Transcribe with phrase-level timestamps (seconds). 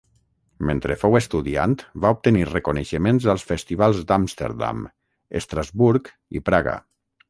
[0.69, 4.85] Mentre fou estudiant va obtenir reconeixements als festivals d'Amsterdam,
[5.43, 6.81] Estrasburg i Praga.